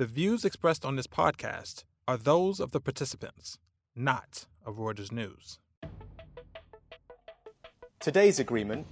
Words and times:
The 0.00 0.06
views 0.06 0.46
expressed 0.46 0.86
on 0.86 0.96
this 0.96 1.06
podcast 1.06 1.84
are 2.08 2.16
those 2.16 2.58
of 2.58 2.72
the 2.72 2.80
participants, 2.80 3.58
not 3.94 4.46
of 4.64 4.78
Reuters 4.78 5.12
News. 5.12 5.58
Today's 7.98 8.38
agreement 8.38 8.86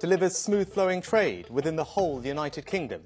delivers 0.00 0.36
smooth 0.36 0.68
flowing 0.68 1.00
trade 1.00 1.48
within 1.50 1.76
the 1.76 1.84
whole 1.84 2.20
United 2.26 2.66
Kingdom, 2.66 3.02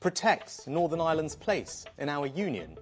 protects 0.00 0.66
Northern 0.66 1.00
Ireland's 1.00 1.36
place 1.36 1.84
in 1.96 2.08
our 2.08 2.26
union, 2.26 2.76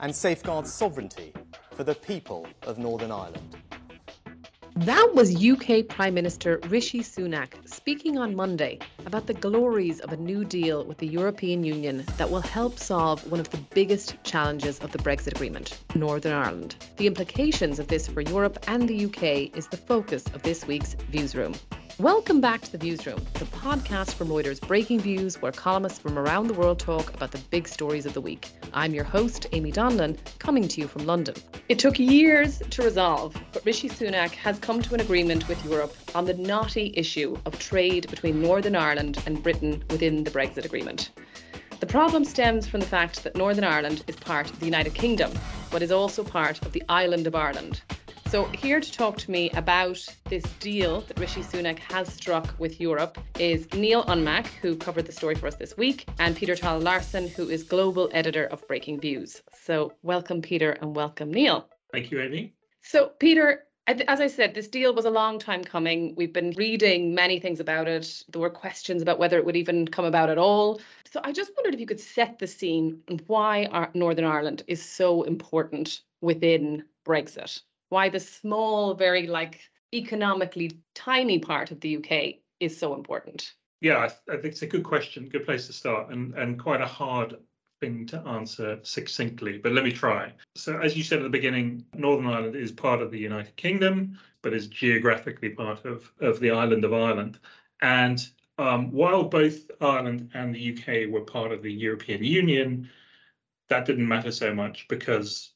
and 0.00 0.12
safeguards 0.12 0.74
sovereignty 0.74 1.32
for 1.76 1.84
the 1.84 1.94
people 1.94 2.48
of 2.64 2.78
Northern 2.78 3.12
Ireland. 3.12 3.57
That 4.82 5.10
was 5.12 5.44
UK 5.44 5.88
Prime 5.88 6.14
Minister 6.14 6.60
Rishi 6.68 7.00
Sunak 7.00 7.68
speaking 7.68 8.16
on 8.16 8.36
Monday 8.36 8.78
about 9.06 9.26
the 9.26 9.34
glories 9.34 9.98
of 9.98 10.12
a 10.12 10.16
new 10.16 10.44
deal 10.44 10.84
with 10.84 10.98
the 10.98 11.06
European 11.08 11.64
Union 11.64 12.04
that 12.16 12.30
will 12.30 12.42
help 12.42 12.78
solve 12.78 13.28
one 13.28 13.40
of 13.40 13.50
the 13.50 13.56
biggest 13.74 14.14
challenges 14.22 14.78
of 14.78 14.92
the 14.92 14.98
Brexit 14.98 15.32
agreement, 15.32 15.80
Northern 15.96 16.32
Ireland. 16.32 16.76
The 16.96 17.08
implications 17.08 17.80
of 17.80 17.88
this 17.88 18.06
for 18.06 18.20
Europe 18.20 18.64
and 18.68 18.88
the 18.88 19.06
UK 19.06 19.56
is 19.56 19.66
the 19.66 19.76
focus 19.76 20.24
of 20.32 20.44
this 20.44 20.64
week's 20.64 20.94
Viewsroom. 21.10 21.56
Welcome 22.00 22.40
back 22.40 22.60
to 22.60 22.70
the 22.70 22.78
Viewsroom, 22.78 23.24
the 23.34 23.44
podcast 23.46 24.14
from 24.14 24.28
Reuters 24.28 24.60
Breaking 24.60 25.00
Views, 25.00 25.42
where 25.42 25.50
columnists 25.50 25.98
from 25.98 26.16
around 26.16 26.46
the 26.46 26.54
world 26.54 26.78
talk 26.78 27.12
about 27.12 27.32
the 27.32 27.40
big 27.50 27.66
stories 27.66 28.06
of 28.06 28.14
the 28.14 28.20
week. 28.20 28.50
I'm 28.72 28.94
your 28.94 29.02
host, 29.02 29.48
Aimee 29.50 29.72
Donnellan, 29.72 30.16
coming 30.38 30.68
to 30.68 30.80
you 30.80 30.86
from 30.86 31.06
London. 31.06 31.34
It 31.68 31.80
took 31.80 31.98
years 31.98 32.62
to 32.70 32.82
resolve, 32.84 33.36
but 33.52 33.64
Rishi 33.66 33.88
Sunak 33.88 34.30
has 34.30 34.60
come 34.60 34.80
to 34.80 34.94
an 34.94 35.00
agreement 35.00 35.48
with 35.48 35.64
Europe 35.64 35.92
on 36.14 36.24
the 36.24 36.34
knotty 36.34 36.92
issue 36.94 37.36
of 37.46 37.58
trade 37.58 38.08
between 38.08 38.40
Northern 38.40 38.76
Ireland 38.76 39.20
and 39.26 39.42
Britain 39.42 39.82
within 39.90 40.22
the 40.22 40.30
Brexit 40.30 40.64
agreement. 40.64 41.10
The 41.80 41.86
problem 41.86 42.24
stems 42.24 42.68
from 42.68 42.78
the 42.78 42.86
fact 42.86 43.24
that 43.24 43.34
Northern 43.34 43.64
Ireland 43.64 44.04
is 44.06 44.14
part 44.14 44.48
of 44.48 44.60
the 44.60 44.66
United 44.66 44.94
Kingdom, 44.94 45.32
but 45.72 45.82
is 45.82 45.90
also 45.90 46.22
part 46.22 46.64
of 46.64 46.70
the 46.70 46.82
island 46.88 47.26
of 47.26 47.34
Ireland. 47.34 47.82
So, 48.30 48.44
here 48.48 48.78
to 48.78 48.92
talk 48.92 49.16
to 49.18 49.30
me 49.30 49.48
about 49.52 50.06
this 50.24 50.44
deal 50.60 51.00
that 51.00 51.18
Rishi 51.18 51.40
Sunak 51.40 51.78
has 51.78 52.12
struck 52.12 52.54
with 52.58 52.78
Europe 52.78 53.16
is 53.38 53.66
Neil 53.72 54.04
Unmack, 54.04 54.48
who 54.60 54.76
covered 54.76 55.06
the 55.06 55.12
story 55.12 55.34
for 55.34 55.46
us 55.46 55.54
this 55.54 55.78
week, 55.78 56.06
and 56.18 56.36
Peter 56.36 56.54
Thal 56.54 56.78
Larsen, 56.78 57.28
who 57.28 57.48
is 57.48 57.62
global 57.62 58.10
editor 58.12 58.44
of 58.44 58.68
Breaking 58.68 59.00
Views. 59.00 59.40
So, 59.54 59.94
welcome, 60.02 60.42
Peter, 60.42 60.72
and 60.72 60.94
welcome, 60.94 61.32
Neil. 61.32 61.70
Thank 61.90 62.10
you, 62.10 62.20
Amy. 62.20 62.52
So, 62.82 63.12
Peter, 63.18 63.64
as 63.86 64.20
I 64.20 64.26
said, 64.26 64.54
this 64.54 64.68
deal 64.68 64.94
was 64.94 65.06
a 65.06 65.10
long 65.10 65.38
time 65.38 65.64
coming. 65.64 66.14
We've 66.14 66.34
been 66.34 66.50
reading 66.50 67.14
many 67.14 67.40
things 67.40 67.60
about 67.60 67.88
it. 67.88 68.24
There 68.28 68.42
were 68.42 68.50
questions 68.50 69.00
about 69.00 69.18
whether 69.18 69.38
it 69.38 69.46
would 69.46 69.56
even 69.56 69.88
come 69.88 70.04
about 70.04 70.28
at 70.28 70.36
all. 70.36 70.82
So 71.10 71.22
I 71.24 71.32
just 71.32 71.52
wondered 71.56 71.72
if 71.72 71.80
you 71.80 71.86
could 71.86 71.98
set 71.98 72.38
the 72.38 72.46
scene 72.46 73.00
and 73.08 73.22
why 73.26 73.88
Northern 73.94 74.26
Ireland 74.26 74.64
is 74.66 74.84
so 74.84 75.22
important 75.22 76.02
within 76.20 76.84
Brexit 77.06 77.62
why 77.88 78.08
the 78.08 78.20
small, 78.20 78.94
very 78.94 79.26
like 79.26 79.60
economically 79.94 80.80
tiny 80.94 81.38
part 81.38 81.70
of 81.70 81.80
the 81.80 81.96
UK 81.96 82.40
is 82.60 82.78
so 82.78 82.94
important? 82.94 83.52
Yeah, 83.80 83.98
I, 83.98 84.08
th- 84.08 84.20
I 84.28 84.32
think 84.32 84.52
it's 84.52 84.62
a 84.62 84.66
good 84.66 84.84
question, 84.84 85.28
good 85.28 85.44
place 85.44 85.66
to 85.66 85.72
start, 85.72 86.10
and 86.10 86.34
and 86.34 86.60
quite 86.60 86.80
a 86.80 86.86
hard 86.86 87.36
thing 87.80 88.06
to 88.06 88.18
answer 88.20 88.78
succinctly, 88.82 89.58
but 89.58 89.72
let 89.72 89.84
me 89.84 89.92
try. 89.92 90.32
So, 90.56 90.78
as 90.78 90.96
you 90.96 91.02
said 91.02 91.20
at 91.20 91.22
the 91.22 91.28
beginning, 91.28 91.84
Northern 91.94 92.26
Ireland 92.26 92.56
is 92.56 92.72
part 92.72 93.00
of 93.00 93.10
the 93.10 93.18
United 93.18 93.56
Kingdom, 93.56 94.18
but 94.42 94.52
is 94.52 94.66
geographically 94.66 95.50
part 95.50 95.84
of, 95.84 96.10
of 96.20 96.40
the 96.40 96.50
island 96.50 96.84
of 96.84 96.92
Ireland. 96.92 97.38
And 97.80 98.26
um, 98.58 98.90
while 98.90 99.24
both 99.24 99.70
Ireland 99.80 100.30
and 100.34 100.54
the 100.54 100.76
UK 100.76 101.12
were 101.12 101.20
part 101.20 101.52
of 101.52 101.62
the 101.62 101.72
European 101.72 102.24
Union, 102.24 102.90
that 103.68 103.84
didn't 103.84 104.08
matter 104.08 104.32
so 104.32 104.54
much 104.54 104.86
because 104.88 105.52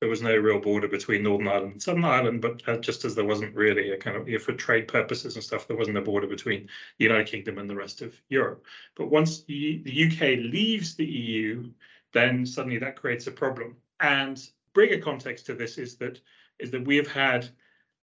there 0.00 0.08
was 0.08 0.22
no 0.22 0.34
real 0.34 0.58
border 0.58 0.88
between 0.88 1.22
Northern 1.22 1.48
Ireland 1.48 1.72
and 1.72 1.82
Southern 1.82 2.04
Ireland, 2.04 2.40
but 2.40 2.66
uh, 2.66 2.78
just 2.78 3.04
as 3.04 3.14
there 3.14 3.24
wasn't 3.24 3.54
really 3.54 3.90
a 3.90 3.98
kind 3.98 4.16
of, 4.16 4.42
for 4.42 4.54
trade 4.54 4.88
purposes 4.88 5.34
and 5.34 5.44
stuff, 5.44 5.68
there 5.68 5.76
wasn't 5.76 5.98
a 5.98 6.02
border 6.02 6.26
between 6.26 6.68
the 6.98 7.04
United 7.04 7.26
Kingdom 7.26 7.58
and 7.58 7.68
the 7.68 7.76
rest 7.76 8.00
of 8.00 8.18
Europe. 8.28 8.64
But 8.96 9.10
once 9.10 9.42
the 9.42 9.82
UK 9.86 10.38
leaves 10.52 10.94
the 10.94 11.04
EU, 11.04 11.70
then 12.12 12.46
suddenly 12.46 12.78
that 12.78 12.96
creates 12.96 13.26
a 13.26 13.32
problem. 13.32 13.76
And 14.00 14.42
bigger 14.74 14.98
context 14.98 15.46
to 15.46 15.54
this 15.54 15.76
is 15.76 15.96
that 15.96 16.20
is 16.58 16.70
that 16.70 16.86
we 16.86 16.96
have 16.96 17.10
had 17.10 17.48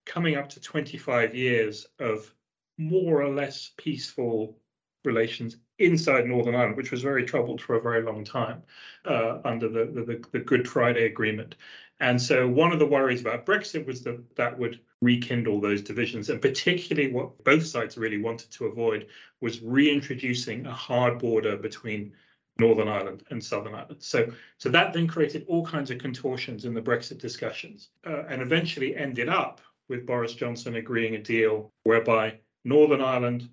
coming 0.06 0.36
up 0.36 0.50
to 0.50 0.62
25 0.62 1.36
years 1.36 1.88
of 2.00 2.34
more 2.78 3.22
or 3.22 3.30
less 3.30 3.72
peaceful 3.78 4.58
relations 5.08 5.58
inside 5.80 6.28
Northern 6.28 6.54
Ireland, 6.54 6.78
which 6.78 6.92
was 6.92 7.02
very 7.02 7.24
troubled 7.24 7.60
for 7.60 7.76
a 7.76 7.82
very 7.82 8.04
long 8.04 8.24
time 8.24 8.62
uh, 9.06 9.40
under 9.44 9.68
the, 9.68 9.86
the, 9.86 10.24
the 10.32 10.40
Good 10.40 10.68
Friday 10.68 11.06
Agreement. 11.06 11.56
And 12.00 12.22
so 12.22 12.48
one 12.48 12.72
of 12.72 12.78
the 12.78 12.86
worries 12.86 13.22
about 13.22 13.46
Brexit 13.46 13.88
was 13.88 14.04
that 14.04 14.36
that 14.36 14.60
would 14.60 14.80
rekindle 15.02 15.60
those 15.60 15.82
divisions. 15.82 16.30
And 16.30 16.40
particularly 16.40 17.12
what 17.12 17.44
both 17.44 17.66
sides 17.66 17.98
really 17.98 18.20
wanted 18.20 18.52
to 18.52 18.66
avoid 18.66 19.08
was 19.42 19.62
reintroducing 19.62 20.68
a 20.68 20.74
hard 20.74 21.18
border 21.18 21.58
between 21.58 22.14
Northern 22.60 22.88
Ireland 22.88 23.24
and 23.30 23.44
Southern 23.44 23.74
Ireland. 23.74 23.98
So, 24.00 24.32
so 24.58 24.70
that 24.70 24.94
then 24.94 25.08
created 25.08 25.46
all 25.48 25.66
kinds 25.66 25.92
of 25.92 25.98
contortions 25.98 26.66
in 26.66 26.74
the 26.74 26.82
Brexit 26.82 27.20
discussions 27.20 27.90
uh, 28.06 28.24
and 28.30 28.42
eventually 28.42 28.96
ended 28.96 29.30
up 29.30 29.62
with 29.90 30.06
Boris 30.06 30.34
Johnson 30.34 30.76
agreeing 30.76 31.16
a 31.16 31.22
deal 31.22 31.72
whereby 31.84 32.40
Northern 32.64 33.02
Ireland 33.02 33.50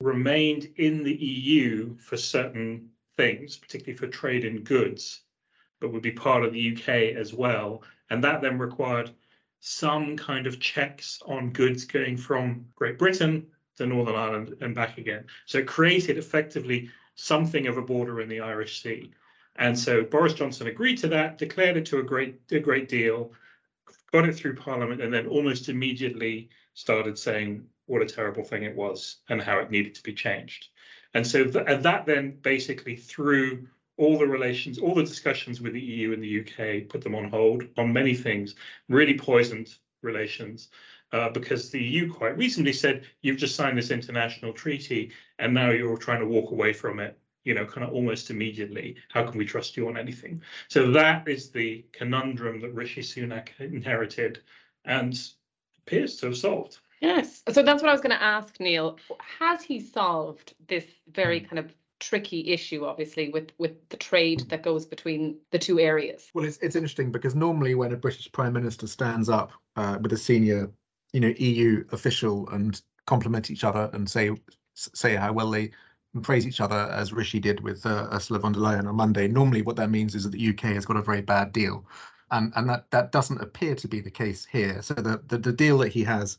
remained 0.00 0.68
in 0.76 1.02
the 1.02 1.14
EU 1.14 1.96
for 1.96 2.16
certain 2.16 2.88
things, 3.16 3.56
particularly 3.56 3.96
for 3.96 4.06
trade 4.06 4.44
in 4.44 4.62
goods, 4.62 5.22
but 5.80 5.92
would 5.92 6.02
be 6.02 6.12
part 6.12 6.44
of 6.44 6.52
the 6.52 6.76
UK 6.76 7.16
as 7.16 7.34
well. 7.34 7.82
And 8.10 8.22
that 8.22 8.40
then 8.40 8.58
required 8.58 9.10
some 9.60 10.16
kind 10.16 10.46
of 10.46 10.60
checks 10.60 11.20
on 11.26 11.52
goods 11.52 11.84
going 11.84 12.16
from 12.16 12.66
Great 12.76 12.98
Britain 12.98 13.46
to 13.76 13.86
Northern 13.86 14.14
Ireland 14.14 14.56
and 14.60 14.74
back 14.74 14.98
again. 14.98 15.24
So 15.46 15.58
it 15.58 15.66
created 15.66 16.16
effectively 16.16 16.90
something 17.16 17.66
of 17.66 17.76
a 17.76 17.82
border 17.82 18.20
in 18.20 18.28
the 18.28 18.40
Irish 18.40 18.82
Sea. 18.82 19.10
And 19.56 19.76
so 19.76 20.04
Boris 20.04 20.34
Johnson 20.34 20.68
agreed 20.68 20.98
to 20.98 21.08
that, 21.08 21.38
declared 21.38 21.76
it 21.76 21.86
to 21.86 21.98
a 21.98 22.04
great 22.04 22.40
a 22.52 22.60
great 22.60 22.88
deal, 22.88 23.32
got 24.12 24.28
it 24.28 24.36
through 24.36 24.54
Parliament, 24.54 25.02
and 25.02 25.12
then 25.12 25.26
almost 25.26 25.68
immediately 25.68 26.48
started 26.74 27.18
saying 27.18 27.66
what 27.88 28.02
a 28.02 28.06
terrible 28.06 28.44
thing 28.44 28.62
it 28.62 28.76
was 28.76 29.18
and 29.28 29.40
how 29.40 29.58
it 29.58 29.70
needed 29.70 29.94
to 29.94 30.02
be 30.02 30.14
changed. 30.14 30.68
And 31.14 31.26
so 31.26 31.44
th- 31.44 31.64
and 31.66 31.82
that 31.84 32.06
then 32.06 32.38
basically 32.42 32.96
threw 32.96 33.66
all 33.96 34.18
the 34.18 34.26
relations, 34.26 34.78
all 34.78 34.94
the 34.94 35.02
discussions 35.02 35.60
with 35.60 35.72
the 35.72 35.80
EU 35.80 36.12
and 36.12 36.22
the 36.22 36.40
UK, 36.40 36.88
put 36.88 37.02
them 37.02 37.14
on 37.14 37.28
hold 37.30 37.64
on 37.76 37.92
many 37.92 38.14
things, 38.14 38.54
really 38.88 39.18
poisoned 39.18 39.74
relations. 40.02 40.68
Uh, 41.10 41.30
because 41.30 41.70
the 41.70 41.82
EU 41.82 42.12
quite 42.12 42.36
recently 42.36 42.72
said 42.72 43.06
you've 43.22 43.38
just 43.38 43.56
signed 43.56 43.78
this 43.78 43.90
international 43.90 44.52
treaty 44.52 45.10
and 45.38 45.54
now 45.54 45.70
you're 45.70 45.96
trying 45.96 46.20
to 46.20 46.26
walk 46.26 46.50
away 46.50 46.70
from 46.70 47.00
it, 47.00 47.18
you 47.44 47.54
know, 47.54 47.64
kind 47.64 47.82
of 47.82 47.94
almost 47.94 48.28
immediately. 48.28 48.94
How 49.08 49.24
can 49.24 49.38
we 49.38 49.46
trust 49.46 49.74
you 49.74 49.88
on 49.88 49.96
anything? 49.96 50.42
So 50.68 50.90
that 50.92 51.26
is 51.26 51.50
the 51.50 51.86
conundrum 51.92 52.60
that 52.60 52.74
Rishi 52.74 53.00
Sunak 53.00 53.58
inherited 53.58 54.40
and 54.84 55.18
appears 55.78 56.16
to 56.16 56.26
have 56.26 56.36
solved. 56.36 56.78
Yes. 57.00 57.42
So 57.48 57.62
that's 57.62 57.82
what 57.82 57.88
I 57.88 57.92
was 57.92 58.00
going 58.00 58.16
to 58.16 58.22
ask, 58.22 58.58
Neil. 58.60 58.98
Has 59.38 59.62
he 59.62 59.80
solved 59.80 60.54
this 60.66 60.84
very 61.12 61.40
hmm. 61.40 61.46
kind 61.46 61.58
of 61.58 61.72
tricky 62.00 62.52
issue, 62.52 62.84
obviously, 62.84 63.28
with 63.28 63.50
with 63.58 63.88
the 63.88 63.96
trade 63.96 64.40
that 64.48 64.62
goes 64.62 64.86
between 64.86 65.38
the 65.50 65.58
two 65.58 65.78
areas? 65.78 66.30
Well, 66.34 66.44
it's 66.44 66.58
it's 66.58 66.76
interesting 66.76 67.10
because 67.10 67.34
normally 67.34 67.74
when 67.74 67.92
a 67.92 67.96
British 67.96 68.30
Prime 68.32 68.52
Minister 68.52 68.86
stands 68.86 69.28
up 69.28 69.52
uh, 69.76 69.98
with 70.00 70.12
a 70.12 70.16
senior, 70.16 70.70
you 71.12 71.20
know, 71.20 71.34
EU 71.38 71.84
official 71.92 72.48
and 72.50 72.80
compliment 73.06 73.50
each 73.50 73.64
other 73.64 73.90
and 73.92 74.08
say 74.08 74.30
say 74.74 75.16
how 75.16 75.32
well 75.32 75.50
they 75.50 75.70
praise 76.22 76.46
each 76.46 76.60
other, 76.60 76.88
as 76.90 77.12
Rishi 77.12 77.38
did 77.38 77.60
with 77.60 77.84
uh, 77.84 78.08
Ursula 78.12 78.40
von 78.40 78.52
der 78.52 78.60
Leyen 78.60 78.88
on 78.88 78.96
Monday. 78.96 79.28
Normally, 79.28 79.62
what 79.62 79.76
that 79.76 79.90
means 79.90 80.14
is 80.14 80.24
that 80.24 80.32
the 80.32 80.48
UK 80.48 80.74
has 80.74 80.86
got 80.86 80.96
a 80.96 81.02
very 81.02 81.20
bad 81.20 81.52
deal, 81.52 81.86
and 82.30 82.52
and 82.56 82.68
that 82.68 82.90
that 82.90 83.12
doesn't 83.12 83.40
appear 83.40 83.74
to 83.74 83.88
be 83.88 84.00
the 84.00 84.10
case 84.10 84.44
here. 84.44 84.82
So 84.82 84.94
the 84.94 85.22
the, 85.26 85.38
the 85.38 85.52
deal 85.52 85.78
that 85.78 85.92
he 85.92 86.04
has 86.04 86.38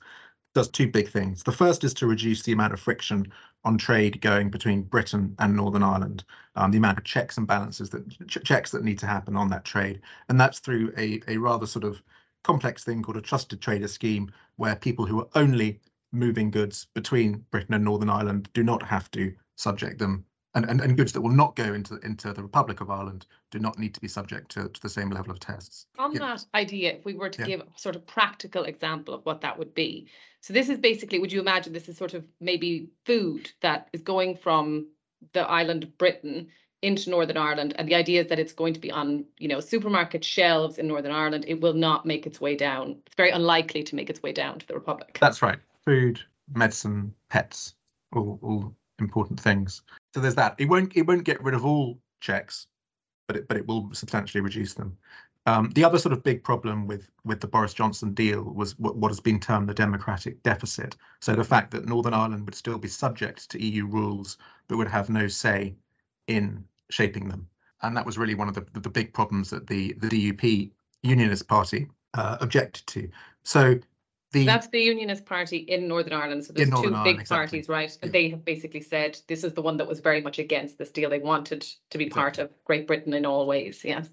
does 0.59 0.67
two 0.67 0.89
big 0.89 1.07
things. 1.07 1.41
The 1.41 1.53
first 1.53 1.85
is 1.85 1.93
to 1.93 2.05
reduce 2.05 2.43
the 2.43 2.51
amount 2.51 2.73
of 2.73 2.81
friction 2.81 3.31
on 3.63 3.77
trade 3.77 4.19
going 4.19 4.49
between 4.49 4.81
Britain 4.81 5.33
and 5.39 5.55
Northern 5.55 5.83
Ireland, 5.83 6.25
um, 6.57 6.69
the 6.69 6.77
amount 6.77 6.97
of 6.97 7.05
checks 7.05 7.37
and 7.37 7.47
balances 7.47 7.89
that 7.91 8.27
ch- 8.27 8.43
checks 8.43 8.69
that 8.71 8.83
need 8.83 8.99
to 8.99 9.07
happen 9.07 9.37
on 9.37 9.49
that 9.51 9.63
trade, 9.63 10.01
and 10.27 10.37
that's 10.37 10.59
through 10.59 10.91
a 10.97 11.21
a 11.29 11.37
rather 11.37 11.65
sort 11.65 11.85
of 11.85 12.01
complex 12.43 12.83
thing 12.83 13.01
called 13.01 13.15
a 13.15 13.21
trusted 13.21 13.61
trader 13.61 13.87
scheme, 13.87 14.29
where 14.57 14.75
people 14.75 15.05
who 15.05 15.21
are 15.21 15.29
only 15.35 15.79
moving 16.11 16.51
goods 16.51 16.87
between 16.93 17.45
Britain 17.51 17.75
and 17.75 17.85
Northern 17.85 18.09
Ireland 18.09 18.49
do 18.53 18.61
not 18.61 18.83
have 18.83 19.09
to 19.11 19.33
subject 19.55 19.97
them 19.97 20.25
and, 20.59 20.69
and, 20.69 20.81
and 20.81 20.97
goods 20.97 21.11
that 21.13 21.21
will 21.21 21.31
not 21.31 21.55
go 21.55 21.73
into 21.73 21.97
into 21.99 22.33
the 22.33 22.43
Republic 22.43 22.81
of 22.81 22.89
Ireland 22.89 23.25
do 23.51 23.59
not 23.59 23.79
need 23.79 23.93
to 23.93 24.01
be 24.01 24.07
subject 24.07 24.51
to, 24.51 24.69
to 24.69 24.81
the 24.81 24.89
same 24.89 25.09
level 25.09 25.31
of 25.31 25.39
tests. 25.39 25.85
On 25.97 26.11
yeah. 26.11 26.19
that 26.19 26.45
idea, 26.53 26.93
if 26.93 27.05
we 27.05 27.13
were 27.13 27.29
to 27.29 27.41
yeah. 27.41 27.47
give 27.47 27.61
a 27.61 27.65
sort 27.75 27.95
of 27.95 28.05
practical 28.05 28.63
example 28.63 29.13
of 29.13 29.25
what 29.25 29.41
that 29.41 29.57
would 29.57 29.73
be, 29.73 30.07
so 30.41 30.53
this 30.53 30.69
is 30.69 30.77
basically, 30.77 31.19
would 31.19 31.31
you 31.31 31.41
imagine 31.41 31.73
this 31.73 31.89
is 31.89 31.97
sort 31.97 32.13
of 32.13 32.23
maybe 32.39 32.89
food 33.05 33.51
that 33.61 33.89
is 33.93 34.01
going 34.01 34.35
from 34.35 34.87
the 35.33 35.41
island 35.41 35.83
of 35.83 35.97
Britain 35.97 36.47
into 36.81 37.09
Northern 37.09 37.35
Ireland, 37.35 37.73
and 37.77 37.89
the 37.89 37.95
idea 37.95 38.21
is 38.21 38.27
that 38.27 38.39
it's 38.39 38.53
going 38.53 38.73
to 38.73 38.79
be 38.79 38.89
on, 38.89 39.25
you 39.37 39.49
know, 39.49 39.59
supermarket 39.59 40.23
shelves 40.23 40.77
in 40.77 40.87
Northern 40.87 41.11
Ireland. 41.11 41.43
It 41.47 41.59
will 41.59 41.73
not 41.73 42.05
make 42.05 42.25
its 42.25 42.39
way 42.39 42.55
down. 42.55 43.01
It's 43.05 43.15
very 43.15 43.31
unlikely 43.31 43.83
to 43.83 43.95
make 43.95 44.09
its 44.09 44.23
way 44.23 44.31
down 44.31 44.59
to 44.59 44.65
the 44.65 44.75
Republic. 44.75 45.17
That's 45.19 45.41
right. 45.41 45.59
Food, 45.83 46.21
medicine, 46.53 47.13
pets, 47.29 47.75
all, 48.13 48.39
all 48.41 48.73
important 48.99 49.39
things. 49.39 49.81
So 50.13 50.19
there's 50.19 50.35
that. 50.35 50.55
It 50.57 50.69
won't 50.69 50.95
it 50.95 51.03
won't 51.03 51.23
get 51.23 51.41
rid 51.43 51.53
of 51.53 51.65
all 51.65 51.99
checks, 52.19 52.67
but 53.27 53.37
it 53.37 53.47
but 53.47 53.57
it 53.57 53.67
will 53.67 53.89
substantially 53.93 54.41
reduce 54.41 54.73
them. 54.73 54.97
Um, 55.45 55.71
the 55.71 55.83
other 55.83 55.97
sort 55.97 56.13
of 56.13 56.23
big 56.23 56.43
problem 56.43 56.87
with 56.87 57.09
with 57.23 57.39
the 57.39 57.47
Boris 57.47 57.73
Johnson 57.73 58.13
deal 58.13 58.43
was 58.43 58.77
what, 58.77 58.97
what 58.97 59.09
has 59.09 59.19
been 59.19 59.39
termed 59.39 59.69
the 59.69 59.73
democratic 59.73 60.41
deficit. 60.43 60.95
So 61.21 61.35
the 61.35 61.43
fact 61.43 61.71
that 61.71 61.85
Northern 61.85 62.13
Ireland 62.13 62.45
would 62.45 62.55
still 62.55 62.77
be 62.77 62.87
subject 62.87 63.49
to 63.51 63.63
EU 63.63 63.85
rules, 63.85 64.37
but 64.67 64.77
would 64.77 64.87
have 64.87 65.09
no 65.09 65.27
say 65.27 65.75
in 66.27 66.63
shaping 66.89 67.27
them, 67.29 67.47
and 67.81 67.95
that 67.95 68.05
was 68.05 68.17
really 68.17 68.35
one 68.35 68.49
of 68.49 68.55
the 68.55 68.65
the 68.79 68.89
big 68.89 69.13
problems 69.13 69.49
that 69.49 69.67
the 69.67 69.93
the 69.93 70.09
DUP 70.09 70.71
Unionist 71.03 71.47
Party 71.47 71.87
uh, 72.15 72.37
objected 72.41 72.85
to. 72.87 73.09
So 73.43 73.79
the 74.31 74.45
That's 74.45 74.67
the 74.67 74.79
Unionist 74.79 75.25
Party 75.25 75.57
in 75.57 75.87
Northern 75.87 76.13
Ireland. 76.13 76.45
So 76.45 76.53
there's 76.53 76.69
two 76.69 76.75
Northern 76.75 77.03
big 77.03 77.19
exactly. 77.19 77.59
parties, 77.59 77.69
right? 77.69 77.97
Yeah. 78.03 78.09
they 78.09 78.29
have 78.29 78.45
basically 78.45 78.81
said 78.81 79.19
this 79.27 79.43
is 79.43 79.53
the 79.53 79.61
one 79.61 79.77
that 79.77 79.87
was 79.87 79.99
very 79.99 80.21
much 80.21 80.39
against 80.39 80.77
this 80.77 80.91
deal. 80.91 81.09
They 81.09 81.19
wanted 81.19 81.65
to 81.89 81.97
be 81.97 82.09
part 82.09 82.37
of 82.37 82.51
Great 82.65 82.85
Britain 82.85 83.13
in 83.13 83.25
all 83.25 83.47
ways. 83.47 83.81
Yes. 83.83 84.09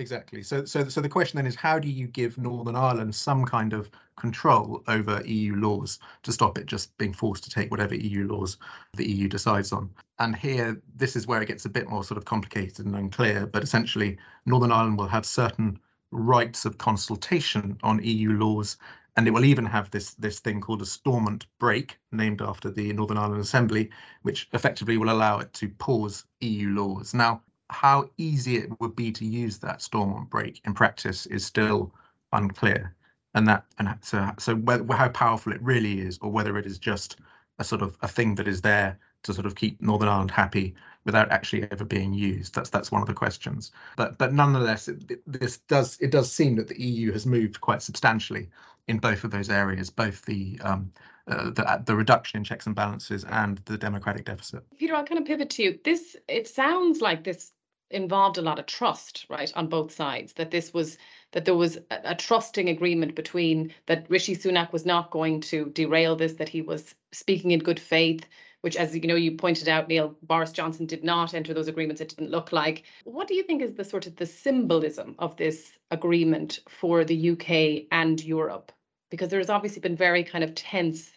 Exactly. 0.00 0.44
So, 0.44 0.64
so, 0.64 0.88
so 0.88 1.00
the 1.00 1.08
question 1.08 1.38
then 1.38 1.46
is, 1.46 1.56
how 1.56 1.80
do 1.80 1.88
you 1.88 2.06
give 2.06 2.38
Northern 2.38 2.76
Ireland 2.76 3.12
some 3.12 3.44
kind 3.44 3.72
of 3.72 3.90
control 4.16 4.84
over 4.86 5.20
EU 5.24 5.56
laws 5.56 5.98
to 6.22 6.30
stop 6.30 6.56
it 6.56 6.66
just 6.66 6.96
being 6.98 7.12
forced 7.12 7.42
to 7.44 7.50
take 7.50 7.72
whatever 7.72 7.96
EU 7.96 8.28
laws 8.28 8.58
the 8.94 9.10
EU 9.10 9.26
decides 9.26 9.72
on? 9.72 9.90
And 10.20 10.36
here, 10.36 10.80
this 10.94 11.16
is 11.16 11.26
where 11.26 11.42
it 11.42 11.48
gets 11.48 11.64
a 11.64 11.68
bit 11.68 11.88
more 11.88 12.04
sort 12.04 12.16
of 12.16 12.24
complicated 12.24 12.86
and 12.86 12.94
unclear. 12.94 13.46
But 13.46 13.64
essentially, 13.64 14.18
Northern 14.46 14.70
Ireland 14.70 14.98
will 14.98 15.08
have 15.08 15.26
certain 15.26 15.80
rights 16.12 16.64
of 16.64 16.78
consultation 16.78 17.76
on 17.82 18.00
EU 18.02 18.38
laws, 18.38 18.76
and 19.18 19.26
it 19.26 19.32
will 19.32 19.44
even 19.44 19.66
have 19.66 19.90
this 19.90 20.14
this 20.14 20.38
thing 20.38 20.60
called 20.60 20.80
a 20.80 20.86
Stormont 20.86 21.44
brake, 21.58 21.98
named 22.12 22.40
after 22.40 22.70
the 22.70 22.92
Northern 22.92 23.18
Ireland 23.18 23.40
Assembly, 23.42 23.90
which 24.22 24.48
effectively 24.52 24.96
will 24.96 25.10
allow 25.10 25.40
it 25.40 25.52
to 25.54 25.68
pause 25.70 26.24
EU 26.40 26.68
laws. 26.70 27.14
Now, 27.14 27.42
how 27.70 28.08
easy 28.16 28.58
it 28.58 28.70
would 28.80 28.94
be 28.94 29.10
to 29.10 29.24
use 29.24 29.58
that 29.58 29.82
Stormont 29.82 30.30
brake 30.30 30.60
in 30.64 30.72
practice 30.72 31.26
is 31.26 31.44
still 31.44 31.92
unclear, 32.32 32.94
and 33.34 33.48
that 33.48 33.64
and 33.80 33.88
so 34.02 34.30
so 34.38 34.62
how 34.92 35.08
powerful 35.08 35.52
it 35.52 35.60
really 35.62 35.98
is, 36.00 36.18
or 36.22 36.30
whether 36.30 36.56
it 36.56 36.64
is 36.64 36.78
just 36.78 37.18
a 37.58 37.64
sort 37.64 37.82
of 37.82 37.98
a 38.02 38.08
thing 38.08 38.36
that 38.36 38.46
is 38.46 38.60
there 38.60 39.00
to 39.24 39.34
sort 39.34 39.46
of 39.46 39.56
keep 39.56 39.82
Northern 39.82 40.08
Ireland 40.08 40.30
happy 40.30 40.76
without 41.04 41.28
actually 41.32 41.64
ever 41.72 41.84
being 41.84 42.14
used. 42.14 42.54
That's 42.54 42.70
that's 42.70 42.92
one 42.92 43.02
of 43.02 43.08
the 43.08 43.14
questions. 43.14 43.72
But 43.96 44.16
but 44.16 44.32
nonetheless, 44.32 44.86
it- 44.86 45.22
this 45.26 45.58
does 45.58 45.98
it 46.00 46.12
does 46.12 46.30
seem 46.30 46.54
that 46.54 46.68
the 46.68 46.80
EU 46.80 47.10
has 47.12 47.26
moved 47.26 47.60
quite 47.60 47.82
substantially 47.82 48.48
in 48.88 48.98
both 48.98 49.22
of 49.22 49.30
those 49.30 49.50
areas, 49.50 49.90
both 49.90 50.24
the 50.24 50.58
um, 50.62 50.90
uh, 51.28 51.50
the 51.50 51.82
the 51.84 51.94
reduction 51.94 52.38
in 52.38 52.44
checks 52.44 52.66
and 52.66 52.74
balances 52.74 53.24
and 53.24 53.58
the 53.66 53.78
democratic 53.78 54.24
deficit. 54.24 54.64
Peter, 54.78 54.94
I'll 54.94 55.04
kind 55.04 55.20
of 55.20 55.26
pivot 55.26 55.50
to 55.50 55.62
you. 55.62 55.78
This 55.84 56.16
it 56.26 56.48
sounds 56.48 57.00
like 57.00 57.22
this 57.22 57.52
involved 57.90 58.38
a 58.38 58.42
lot 58.42 58.58
of 58.58 58.66
trust, 58.66 59.26
right, 59.30 59.52
on 59.54 59.66
both 59.68 59.92
sides. 59.92 60.32
That 60.34 60.50
this 60.50 60.72
was 60.72 60.96
that 61.32 61.44
there 61.44 61.54
was 61.54 61.76
a, 61.90 62.00
a 62.04 62.14
trusting 62.14 62.68
agreement 62.68 63.14
between 63.14 63.72
that 63.86 64.06
Rishi 64.08 64.34
Sunak 64.34 64.72
was 64.72 64.86
not 64.86 65.10
going 65.10 65.40
to 65.42 65.66
derail 65.66 66.16
this, 66.16 66.34
that 66.34 66.48
he 66.48 66.62
was 66.62 66.94
speaking 67.12 67.50
in 67.50 67.60
good 67.60 67.78
faith. 67.78 68.26
Which, 68.62 68.74
as 68.74 68.92
you 68.92 69.02
know, 69.02 69.14
you 69.14 69.36
pointed 69.36 69.68
out, 69.68 69.86
Neil 69.86 70.16
Boris 70.22 70.50
Johnson 70.50 70.84
did 70.84 71.04
not 71.04 71.32
enter 71.32 71.54
those 71.54 71.68
agreements. 71.68 72.00
It 72.00 72.08
didn't 72.08 72.32
look 72.32 72.50
like. 72.50 72.82
What 73.04 73.28
do 73.28 73.34
you 73.34 73.44
think 73.44 73.62
is 73.62 73.74
the 73.74 73.84
sort 73.84 74.08
of 74.08 74.16
the 74.16 74.26
symbolism 74.26 75.14
of 75.20 75.36
this 75.36 75.70
agreement 75.92 76.58
for 76.68 77.04
the 77.04 77.30
UK 77.30 77.86
and 77.92 78.20
Europe? 78.20 78.72
Because 79.10 79.28
there's 79.30 79.50
obviously 79.50 79.80
been 79.80 79.96
very 79.96 80.24
kind 80.24 80.44
of 80.44 80.54
tense 80.54 81.10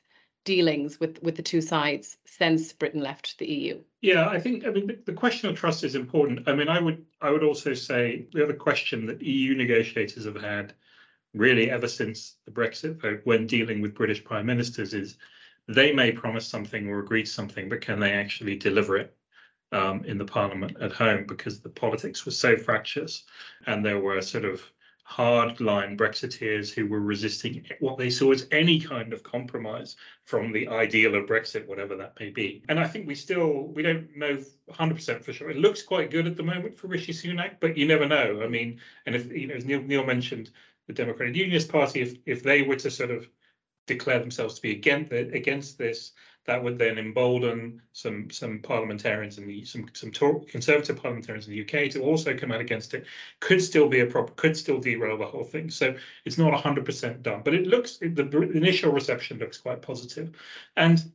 dealings 0.44 1.00
with 1.00 1.22
with 1.22 1.36
the 1.36 1.44
two 1.44 1.62
sides 1.62 2.18
since 2.26 2.74
Britain 2.74 3.02
left 3.02 3.38
the 3.38 3.46
EU. 3.48 3.82
Yeah, 4.02 4.28
I 4.28 4.40
think, 4.40 4.66
I 4.66 4.72
mean, 4.72 4.88
the, 4.88 5.00
the 5.06 5.14
question 5.14 5.50
of 5.50 5.56
trust 5.56 5.84
is 5.84 5.94
important. 5.94 6.48
I 6.48 6.56
mean, 6.56 6.70
I 6.70 6.80
would, 6.80 7.06
I 7.22 7.30
would 7.30 7.44
also 7.44 7.74
say 7.74 8.26
the 8.34 8.44
other 8.44 8.54
question 8.54 9.06
that 9.06 9.22
EU 9.22 9.54
negotiators 9.56 10.26
have 10.26 10.42
had 10.42 10.74
really 11.34 11.70
ever 11.70 11.88
since 11.88 12.36
the 12.46 12.52
Brexit 12.52 13.00
vote 13.00 13.22
when 13.24 13.48
dealing 13.48 13.82
with 13.82 13.96
British 13.96 14.24
prime 14.24 14.46
ministers 14.46 14.94
is 14.94 15.18
they 15.68 15.94
may 15.94 16.12
promise 16.12 16.48
something 16.48 16.88
or 16.90 17.00
agree 17.00 17.24
to 17.24 17.30
something, 17.30 17.70
but 17.70 17.82
can 17.82 18.00
they 18.00 18.14
actually 18.14 18.56
deliver 18.56 18.98
it 18.98 19.16
um, 19.72 20.04
in 20.06 20.18
the 20.18 20.26
parliament 20.26 20.78
at 20.82 20.92
home? 20.92 21.26
Because 21.28 21.62
the 21.62 21.70
politics 21.70 22.26
was 22.26 22.38
so 22.38 22.58
fractious 22.58 23.24
and 23.68 23.86
there 23.86 24.00
were 24.00 24.22
sort 24.22 24.46
of 24.46 24.64
hardline 25.12 25.98
Brexiteers 25.98 26.74
who 26.74 26.88
were 26.88 27.02
resisting 27.02 27.66
what 27.80 27.98
they 27.98 28.10
saw 28.10 28.32
as 28.32 28.48
any 28.52 28.80
kind 28.80 29.12
of 29.12 29.24
compromise 29.24 29.98
from 30.24 30.54
the 30.54 30.68
ideal 30.70 31.16
of 31.16 31.26
Brexit, 31.26 31.68
whatever 31.68 31.98
that 31.98 32.18
may 32.20 32.30
be. 32.30 32.64
And 32.70 32.80
I 32.80 32.88
think 32.88 33.08
we 33.08 33.16
still 33.16 33.68
we 33.68 33.82
don't 33.84 34.16
know 34.16 34.42
100% 34.70 35.24
for 35.24 35.34
sure. 35.34 35.50
It 35.50 35.58
looks 35.58 35.82
quite 35.82 36.12
good 36.12 36.28
at 36.28 36.38
the 36.38 36.44
moment 36.44 36.78
for 36.78 36.88
Rishi 36.88 37.12
Sunak, 37.12 37.56
but 37.60 37.78
you 37.78 37.86
never 37.86 38.08
know. 38.08 38.42
I 38.42 38.48
mean, 38.48 38.80
and 39.06 39.16
if 39.16 39.30
you 39.32 39.48
know, 39.48 39.56
as 39.56 39.66
Neil, 39.66 39.82
Neil 39.82 40.06
mentioned, 40.06 40.52
the 40.88 40.94
Democratic 40.94 41.36
Unionist 41.36 41.70
Party, 41.70 42.02
if 42.02 42.18
if 42.26 42.42
they 42.42 42.62
were 42.62 42.78
to 42.78 42.90
sort 42.90 43.12
of 43.12 43.28
declare 43.88 44.20
themselves 44.20 44.56
to 44.56 44.62
be 44.62 44.72
against 44.72 45.12
against 45.12 45.78
this, 45.78 46.14
that 46.46 46.64
would 46.64 46.78
then 46.78 46.98
embolden 46.98 47.82
some 47.94 48.30
some 48.32 48.60
parliamentarians 48.60 49.38
the 49.38 49.64
some 49.64 49.88
some 49.94 50.12
conservative 50.12 50.98
parliamentarians 50.98 51.48
in 51.48 51.54
the 51.54 51.62
UK 51.62 51.92
to 51.92 52.02
also 52.02 52.36
come 52.36 52.52
out 52.52 52.62
against 52.62 52.94
it. 52.94 53.06
Could 53.40 53.62
still 53.62 53.88
be 53.88 54.00
a 54.00 54.06
proper, 54.06 54.34
could 54.34 54.58
still 54.58 54.80
derail 54.80 55.18
the 55.18 55.26
whole 55.26 55.44
thing. 55.44 55.70
So 55.70 55.96
it's 56.26 56.38
not 56.38 56.54
hundred 56.60 56.86
percent 56.86 57.24
done, 57.24 57.42
but 57.44 57.54
it 57.54 57.68
looks 57.68 57.98
the 57.98 58.52
initial 58.54 58.92
reception 58.92 59.38
looks 59.38 59.58
quite 59.58 59.82
positive, 59.82 60.36
and 60.76 61.12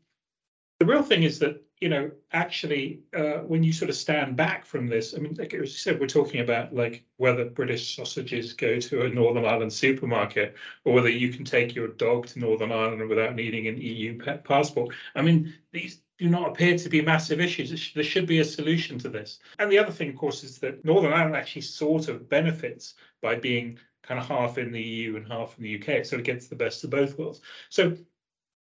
the 0.79 0.87
real 0.87 1.03
thing 1.03 1.23
is 1.23 1.39
that 1.39 1.63
you 1.81 1.89
know 1.89 2.11
actually 2.33 3.01
uh, 3.15 3.39
when 3.39 3.63
you 3.63 3.73
sort 3.73 3.91
of 3.91 3.97
stand 3.97 4.37
back 4.37 4.65
from 4.65 4.87
this 4.87 5.15
i 5.15 5.19
mean 5.19 5.35
like 5.39 5.53
as 5.55 5.61
you 5.61 5.67
said 5.67 6.01
we're 6.01 6.07
talking 6.07 6.41
about 6.41 6.75
like 6.75 7.05
whether 7.19 7.45
british 7.45 7.97
sausages 7.97 8.53
go 8.53 8.81
to 8.81 9.05
a 9.05 9.09
northern 9.09 9.45
ireland 9.45 9.73
supermarket 9.73 10.55
or 10.85 10.95
whether 10.95 11.09
you 11.09 11.33
can 11.33 11.45
take 11.45 11.75
your 11.75 11.89
dog 11.89 12.27
to 12.27 12.39
northern 12.39 12.73
ireland 12.73 13.07
without 13.09 13.35
needing 13.35 13.69
an 13.69 13.77
eu 13.79 14.19
pet 14.19 14.45
passport. 14.45 14.95
I 15.15 15.23
mean 15.23 15.55
these 15.73 16.01
do 16.19 16.31
not 16.31 16.49
appear 16.49 16.79
to 16.79 16.89
be 16.89 17.03
massive 17.03 17.41
issues. 17.41 17.93
There 17.93 18.03
should 18.03 18.27
be 18.27 18.39
a 18.39 18.45
solution 18.45 18.99
to 19.01 19.11
this. 19.11 19.39
And 19.59 19.71
the 19.71 19.79
other 19.79 19.93
thing 19.93 20.09
of 20.09 20.17
course 20.17 20.45
is 20.45 20.59
that 20.61 20.83
northern 20.85 21.13
ireland 21.13 21.37
actually 21.37 21.63
sort 21.63 22.09
of 22.09 22.29
benefits 22.29 22.95
by 23.21 23.35
being 23.35 23.79
kind 24.03 24.19
of 24.19 24.27
half 24.27 24.57
in 24.57 24.73
the 24.73 24.83
eu 24.83 25.17
and 25.17 25.27
half 25.31 25.59
in 25.59 25.65
the 25.65 25.79
uk 25.79 26.07
so 26.07 26.17
it 26.17 26.25
gets 26.25 26.49
the 26.49 26.57
best 26.57 26.85
of 26.85 26.91
both 26.91 27.19
worlds. 27.19 27.41
So 27.69 27.97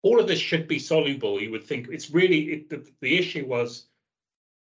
all 0.04 0.20
of 0.20 0.28
this 0.28 0.40
should 0.40 0.68
be 0.68 0.80
soluble. 0.80 1.42
You 1.42 1.52
would 1.52 1.64
think 1.64 1.88
it's 1.90 2.12
really 2.12 2.54
it, 2.54 2.70
the, 2.70 2.88
the 3.02 3.18
issue 3.18 3.46
was 3.48 3.88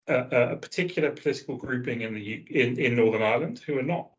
a, 0.07 0.53
a 0.53 0.55
particular 0.55 1.11
political 1.11 1.57
grouping 1.57 2.01
in 2.01 2.13
the 2.13 2.45
in 2.49 2.79
in 2.79 2.95
Northern 2.95 3.21
Ireland 3.21 3.59
who 3.59 3.77
are 3.77 3.83
not 3.83 4.09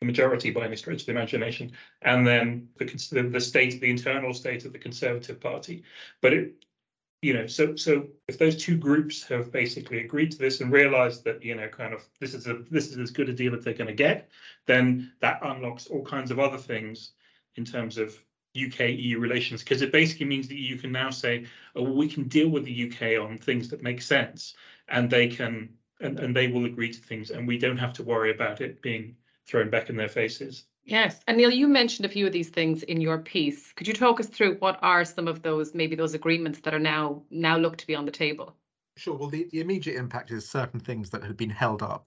the 0.00 0.06
majority 0.06 0.50
by 0.50 0.64
any 0.64 0.76
stretch 0.76 1.00
of 1.00 1.06
the 1.06 1.12
imagination, 1.12 1.72
and 2.02 2.26
then 2.26 2.68
the 2.76 2.84
the, 3.12 3.22
the 3.22 3.40
state, 3.40 3.80
the 3.80 3.90
internal 3.90 4.34
state 4.34 4.64
of 4.64 4.72
the 4.72 4.78
Conservative 4.78 5.40
Party. 5.40 5.84
But 6.20 6.32
it, 6.32 6.64
you 7.22 7.32
know, 7.32 7.46
so 7.46 7.76
so 7.76 8.08
if 8.28 8.38
those 8.38 8.56
two 8.56 8.76
groups 8.76 9.22
have 9.28 9.52
basically 9.52 10.00
agreed 10.00 10.32
to 10.32 10.38
this 10.38 10.60
and 10.60 10.72
realised 10.72 11.24
that 11.24 11.42
you 11.42 11.54
know, 11.54 11.68
kind 11.68 11.94
of 11.94 12.02
this 12.20 12.34
is 12.34 12.46
a 12.46 12.64
this 12.70 12.88
is 12.88 12.98
as 12.98 13.10
good 13.10 13.28
a 13.28 13.32
deal 13.32 13.54
as 13.54 13.64
they're 13.64 13.74
going 13.74 13.86
to 13.86 13.94
get, 13.94 14.28
then 14.66 15.12
that 15.20 15.38
unlocks 15.42 15.86
all 15.86 16.04
kinds 16.04 16.30
of 16.30 16.40
other 16.40 16.58
things 16.58 17.12
in 17.56 17.64
terms 17.64 17.96
of 17.96 18.18
UK 18.56 18.90
EU 18.90 19.18
relations 19.18 19.62
because 19.62 19.82
it 19.82 19.92
basically 19.92 20.26
means 20.26 20.48
that 20.48 20.58
you 20.58 20.76
can 20.76 20.92
now 20.92 21.10
say, 21.10 21.46
oh, 21.74 21.82
we 21.82 22.08
can 22.08 22.24
deal 22.24 22.48
with 22.48 22.64
the 22.64 22.90
UK 22.90 23.20
on 23.20 23.38
things 23.38 23.68
that 23.68 23.82
make 23.82 24.00
sense 24.00 24.54
and 24.88 25.10
they 25.10 25.26
can 25.28 25.68
and, 26.00 26.18
and 26.18 26.36
they 26.36 26.48
will 26.48 26.64
agree 26.64 26.92
to 26.92 27.00
things 27.00 27.30
and 27.30 27.46
we 27.46 27.58
don't 27.58 27.76
have 27.76 27.92
to 27.94 28.02
worry 28.02 28.30
about 28.30 28.60
it 28.60 28.82
being 28.82 29.16
thrown 29.46 29.70
back 29.70 29.90
in 29.90 29.96
their 29.96 30.08
faces. 30.08 30.64
Yes, 30.84 31.20
and 31.26 31.38
Neil, 31.38 31.50
you 31.50 31.66
mentioned 31.66 32.04
a 32.04 32.10
few 32.10 32.26
of 32.26 32.32
these 32.32 32.50
things 32.50 32.82
in 32.82 33.00
your 33.00 33.18
piece. 33.18 33.72
Could 33.72 33.88
you 33.88 33.94
talk 33.94 34.20
us 34.20 34.26
through 34.26 34.56
what 34.56 34.78
are 34.82 35.04
some 35.04 35.26
of 35.28 35.42
those, 35.42 35.74
maybe 35.74 35.96
those 35.96 36.14
agreements 36.14 36.60
that 36.60 36.74
are 36.74 36.78
now 36.78 37.22
now 37.30 37.56
look 37.56 37.76
to 37.78 37.86
be 37.86 37.94
on 37.94 38.04
the 38.04 38.10
table? 38.10 38.54
Sure. 38.96 39.16
Well, 39.16 39.30
the, 39.30 39.48
the 39.50 39.60
immediate 39.60 39.96
impact 39.96 40.30
is 40.30 40.48
certain 40.48 40.80
things 40.80 41.10
that 41.10 41.24
had 41.24 41.36
been 41.36 41.50
held 41.50 41.82
up 41.82 42.06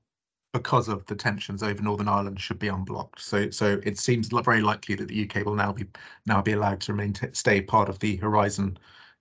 because 0.57 0.87
of 0.87 1.05
the 1.05 1.15
tensions 1.15 1.61
over 1.61 1.81
Northern 1.83 2.07
Ireland 2.07 2.39
should 2.39 2.57
be 2.57 2.67
unblocked. 2.67 3.21
So, 3.21 3.49
so 3.51 3.79
it 3.83 3.99
seems 3.99 4.29
very 4.29 4.61
likely 4.61 4.95
that 4.95 5.07
the 5.07 5.29
UK 5.29 5.45
will 5.45 5.55
now 5.55 5.71
be 5.71 5.85
now 6.25 6.41
be 6.41 6.53
allowed 6.53 6.81
to 6.81 6.93
remain 6.93 7.13
stay 7.33 7.61
part 7.61 7.89
of 7.89 7.99
the 7.99 8.15
Horizon 8.17 8.77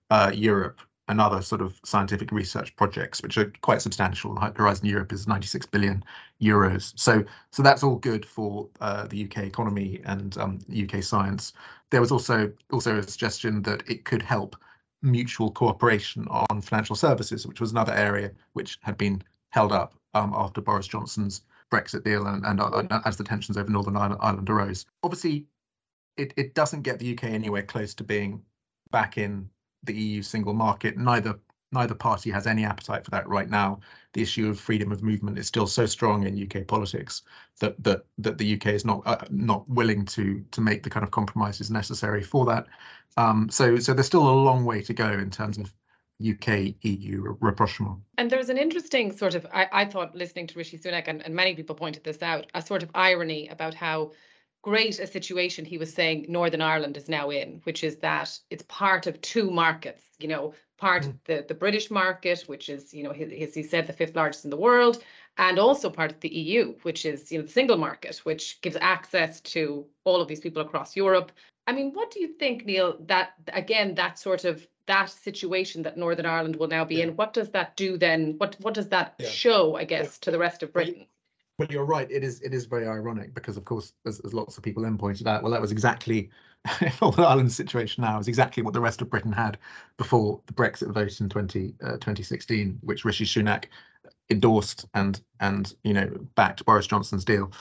uh, 0.09 0.31
Europe 0.33 0.81
and 1.09 1.21
other 1.21 1.41
sort 1.41 1.61
of 1.61 1.79
scientific 1.85 2.31
research 2.31 2.75
projects, 2.75 3.21
which 3.21 3.37
are 3.37 3.53
quite 3.61 3.81
substantial. 3.81 4.35
Horizon 4.35 4.87
Europe 4.87 5.13
is 5.13 5.27
96 5.27 5.67
billion 5.67 6.03
euros. 6.41 6.91
So, 6.99 7.23
so 7.51 7.63
that's 7.63 7.83
all 7.83 7.95
good 7.95 8.25
for 8.25 8.67
uh, 8.81 9.05
the 9.07 9.25
UK 9.25 9.43
economy 9.43 10.01
and 10.05 10.37
um, 10.37 10.59
UK 10.75 11.03
science. 11.03 11.53
There 11.91 12.01
was 12.01 12.11
also 12.11 12.51
also 12.71 12.97
a 12.97 13.03
suggestion 13.03 13.61
that 13.61 13.83
it 13.87 14.05
could 14.05 14.23
help 14.23 14.55
mutual 15.03 15.51
cooperation 15.51 16.27
on 16.29 16.61
financial 16.61 16.95
services, 16.95 17.45
which 17.45 17.61
was 17.61 17.71
another 17.71 17.93
area 17.93 18.31
which 18.53 18.79
had 18.81 18.97
been 18.97 19.21
held 19.51 19.71
up 19.71 19.93
um, 20.17 20.33
after 20.35 20.61
Boris 20.61 20.87
Johnson's 20.87 21.41
Brexit 21.71 22.03
deal 22.03 22.25
and, 22.27 22.45
and 22.45 22.59
uh, 22.59 23.01
as 23.05 23.17
the 23.17 23.23
tensions 23.23 23.57
over 23.57 23.69
Northern 23.69 23.97
Ireland 23.97 24.49
arose. 24.49 24.85
Obviously, 25.03 25.45
it, 26.15 26.33
it 26.37 26.53
doesn't 26.53 26.81
get 26.81 26.99
the 26.99 27.13
UK 27.13 27.25
anywhere 27.25 27.63
close 27.63 27.93
to 27.95 28.03
being 28.03 28.41
back 28.91 29.17
in 29.17 29.49
the 29.83 29.93
EU 29.93 30.21
single 30.21 30.53
market. 30.53 30.97
Neither 30.97 31.39
neither 31.73 31.93
party 31.93 32.31
has 32.31 32.47
any 32.47 32.63
appetite 32.63 33.03
for 33.03 33.11
that 33.11 33.27
right 33.27 33.49
now. 33.49 33.79
The 34.13 34.21
issue 34.21 34.49
of 34.49 34.57
freedom 34.57 34.89
of 34.91 35.03
movement 35.03 35.37
is 35.37 35.47
still 35.47 35.67
so 35.67 35.85
strong 35.85 36.25
in 36.25 36.41
UK 36.41 36.65
politics 36.65 37.23
that 37.59 37.81
that 37.83 38.05
that 38.17 38.37
the 38.37 38.53
UK 38.55 38.67
is 38.67 38.85
not 38.85 39.01
uh, 39.05 39.25
not 39.29 39.67
willing 39.69 40.05
to 40.05 40.43
to 40.51 40.61
make 40.61 40.83
the 40.83 40.89
kind 40.89 41.03
of 41.03 41.11
compromises 41.11 41.69
necessary 41.69 42.23
for 42.23 42.45
that. 42.45 42.67
Um, 43.17 43.49
so 43.49 43.77
so 43.79 43.93
there's 43.93 44.07
still 44.07 44.29
a 44.29 44.43
long 44.43 44.63
way 44.65 44.81
to 44.83 44.93
go 44.93 45.09
in 45.09 45.29
terms 45.29 45.57
of 45.57 45.73
UK 46.21 46.73
EU 46.81 47.35
rapprochement. 47.39 47.99
And 48.17 48.29
there's 48.29 48.49
an 48.49 48.57
interesting 48.57 49.15
sort 49.15 49.35
of 49.35 49.45
I, 49.53 49.67
I 49.71 49.85
thought 49.85 50.15
listening 50.15 50.47
to 50.47 50.57
Rishi 50.57 50.77
Sunak 50.77 51.07
and, 51.07 51.23
and 51.23 51.35
many 51.35 51.53
people 51.53 51.75
pointed 51.75 52.03
this 52.03 52.21
out 52.21 52.47
a 52.55 52.61
sort 52.61 52.83
of 52.83 52.89
irony 52.95 53.47
about 53.49 53.73
how 53.73 54.11
great 54.63 54.99
a 54.99 55.07
situation 55.07 55.63
he 55.63 55.77
was 55.77 55.93
saying 55.93 56.25
Northern 56.27 56.61
Ireland 56.61 56.97
is 56.97 57.07
now 57.07 57.29
in, 57.29 57.61
which 57.63 57.83
is 57.83 57.97
that 57.97 58.37
it's 58.49 58.63
part 58.67 59.07
of 59.07 59.21
two 59.21 59.49
markets, 59.49 60.03
you 60.19 60.27
know, 60.27 60.53
part 60.77 61.03
mm. 61.03 61.13
the, 61.25 61.45
the 61.47 61.53
British 61.53 61.89
market, 61.89 62.43
which 62.47 62.67
is, 62.67 62.93
you 62.93 63.03
know, 63.03 63.11
as 63.11 63.53
he 63.53 63.63
said, 63.63 63.87
the 63.87 63.93
fifth 63.93 64.15
largest 64.15 64.43
in 64.43 64.49
the 64.49 64.57
world, 64.57 65.03
and 65.37 65.59
also 65.59 65.89
part 65.89 66.11
of 66.11 66.19
the 66.19 66.29
EU, 66.29 66.75
which 66.81 67.05
is, 67.05 67.31
you 67.31 67.37
know, 67.37 67.45
the 67.45 67.51
single 67.51 67.77
market, 67.77 68.17
which 68.23 68.59
gives 68.61 68.77
access 68.81 69.39
to 69.41 69.85
all 70.03 70.21
of 70.21 70.27
these 70.27 70.39
people 70.39 70.61
across 70.61 70.95
Europe. 70.95 71.31
I 71.67 71.73
mean, 71.73 71.93
what 71.93 72.11
do 72.11 72.19
you 72.19 72.29
think, 72.39 72.65
Neil, 72.65 72.97
that 73.05 73.33
again, 73.53 73.95
that 73.95 74.19
sort 74.19 74.45
of 74.45 74.67
that 74.87 75.09
situation 75.09 75.83
that 75.83 75.97
Northern 75.97 76.25
Ireland 76.25 76.55
will 76.55 76.67
now 76.67 76.83
be 76.83 76.95
yeah. 76.95 77.05
in, 77.05 77.15
what 77.15 77.33
does 77.33 77.49
that 77.51 77.75
do 77.77 77.97
then? 77.97 78.35
What 78.37 78.55
what 78.59 78.73
does 78.73 78.89
that 78.89 79.15
yeah. 79.19 79.27
show, 79.29 79.75
I 79.75 79.83
guess, 79.83 80.17
to 80.19 80.31
the 80.31 80.39
rest 80.39 80.63
of 80.63 80.73
Britain? 80.73 81.05
Well, 81.57 81.67
you're 81.71 81.85
right. 81.85 82.09
It 82.11 82.23
is 82.23 82.41
it 82.41 82.53
is 82.53 82.65
very 82.65 82.87
ironic 82.87 83.33
because, 83.33 83.57
of 83.57 83.65
course, 83.65 83.93
as, 84.05 84.19
as 84.21 84.33
lots 84.33 84.57
of 84.57 84.63
people 84.63 84.83
then 84.83 84.97
pointed 84.97 85.27
out, 85.27 85.43
well, 85.43 85.51
that 85.51 85.61
was 85.61 85.71
exactly 85.71 86.29
Northern 87.01 87.25
Ireland's 87.25 87.55
situation 87.55 88.03
now 88.03 88.19
is 88.19 88.27
exactly 88.27 88.63
what 88.63 88.73
the 88.73 88.81
rest 88.81 89.01
of 89.01 89.09
Britain 89.09 89.31
had 89.31 89.57
before 89.97 90.39
the 90.45 90.53
Brexit 90.53 90.91
vote 90.91 91.19
in 91.19 91.29
20, 91.29 91.73
uh, 91.81 91.91
2016, 91.93 92.79
which 92.81 93.05
Rishi 93.05 93.25
Sunak 93.25 93.65
endorsed 94.29 94.85
and 94.93 95.21
and 95.39 95.73
you 95.83 95.93
know 95.93 96.09
backed 96.35 96.65
Boris 96.65 96.87
Johnson's 96.87 97.25
deal. 97.25 97.51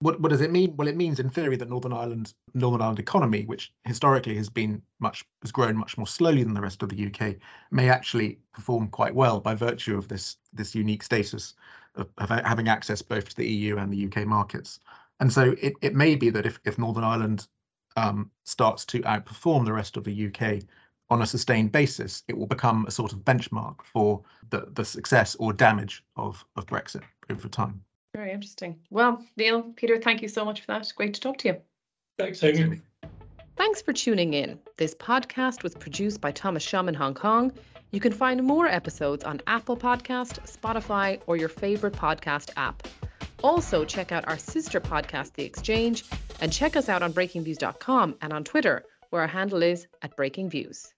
What 0.00 0.20
what 0.20 0.30
does 0.30 0.40
it 0.40 0.50
mean? 0.50 0.76
Well, 0.76 0.88
it 0.88 0.96
means 0.96 1.20
in 1.20 1.28
theory 1.28 1.56
that 1.56 1.68
Northern 1.68 1.92
Ireland 1.92 2.32
Northern 2.54 2.80
Ireland 2.80 2.98
economy, 2.98 3.44
which 3.44 3.72
historically 3.84 4.34
has 4.36 4.48
been 4.48 4.82
much 4.98 5.24
has 5.42 5.52
grown 5.52 5.76
much 5.76 5.98
more 5.98 6.06
slowly 6.06 6.42
than 6.42 6.54
the 6.54 6.60
rest 6.60 6.82
of 6.82 6.88
the 6.88 7.06
UK, 7.06 7.36
may 7.70 7.88
actually 7.90 8.38
perform 8.52 8.88
quite 8.88 9.14
well 9.14 9.40
by 9.40 9.54
virtue 9.54 9.96
of 9.96 10.08
this 10.08 10.38
this 10.52 10.74
unique 10.74 11.02
status 11.02 11.54
of, 11.96 12.08
of 12.18 12.30
having 12.30 12.68
access 12.68 13.02
both 13.02 13.28
to 13.28 13.36
the 13.36 13.46
EU 13.46 13.76
and 13.76 13.92
the 13.92 14.06
UK 14.06 14.26
markets. 14.26 14.80
And 15.20 15.30
so 15.30 15.54
it, 15.60 15.74
it 15.82 15.94
may 15.94 16.14
be 16.16 16.30
that 16.30 16.46
if, 16.46 16.58
if 16.64 16.78
Northern 16.78 17.04
Ireland 17.04 17.46
um, 17.96 18.30
starts 18.44 18.86
to 18.86 19.00
outperform 19.02 19.66
the 19.66 19.72
rest 19.72 19.96
of 19.98 20.04
the 20.04 20.26
UK 20.28 20.62
on 21.10 21.22
a 21.22 21.26
sustained 21.26 21.72
basis, 21.72 22.22
it 22.28 22.38
will 22.38 22.46
become 22.46 22.86
a 22.86 22.90
sort 22.90 23.12
of 23.12 23.18
benchmark 23.18 23.82
for 23.82 24.22
the, 24.48 24.68
the 24.72 24.84
success 24.84 25.34
or 25.38 25.52
damage 25.52 26.04
of, 26.16 26.42
of 26.56 26.64
Brexit 26.66 27.02
over 27.28 27.48
time. 27.48 27.82
Very 28.14 28.32
interesting. 28.32 28.80
Well, 28.90 29.24
Neil, 29.36 29.62
Peter, 29.76 29.98
thank 29.98 30.22
you 30.22 30.28
so 30.28 30.44
much 30.44 30.60
for 30.60 30.66
that. 30.68 30.92
Great 30.96 31.14
to 31.14 31.20
talk 31.20 31.38
to 31.38 31.48
you. 31.48 31.56
Thanks, 32.18 32.42
Amy. 32.42 32.80
Thanks 33.56 33.82
for 33.82 33.92
tuning 33.92 34.34
in. 34.34 34.58
This 34.78 34.94
podcast 34.94 35.62
was 35.62 35.74
produced 35.74 36.20
by 36.20 36.32
Thomas 36.32 36.62
Shum 36.62 36.88
in 36.88 36.94
Hong 36.94 37.14
Kong 37.14 37.52
you 37.92 38.00
can 38.00 38.12
find 38.12 38.42
more 38.42 38.66
episodes 38.66 39.24
on 39.24 39.40
Apple 39.46 39.76
Podcast, 39.76 40.38
Spotify, 40.48 41.20
or 41.26 41.36
your 41.36 41.48
favorite 41.48 41.94
podcast 41.94 42.50
app. 42.56 42.86
Also, 43.42 43.84
check 43.84 44.12
out 44.12 44.28
our 44.28 44.38
sister 44.38 44.80
podcast, 44.80 45.32
The 45.32 45.44
Exchange, 45.44 46.04
and 46.40 46.52
check 46.52 46.76
us 46.76 46.88
out 46.88 47.02
on 47.02 47.12
breakingviews.com 47.12 48.16
and 48.22 48.32
on 48.32 48.44
Twitter, 48.44 48.84
where 49.10 49.22
our 49.22 49.28
handle 49.28 49.62
is 49.62 49.86
at 50.02 50.14
Breaking 50.14 50.48
Views. 50.48 50.92